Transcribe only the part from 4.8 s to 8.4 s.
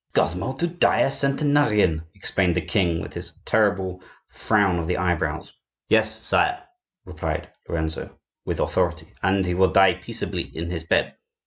the eyebrows. "Yes, sire," replied Lorenzo,